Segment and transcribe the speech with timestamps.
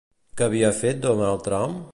[0.39, 1.81] Que havia fet Donald Trump?